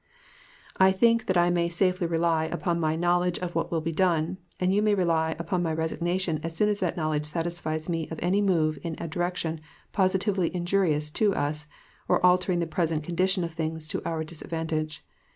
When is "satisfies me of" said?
7.25-8.17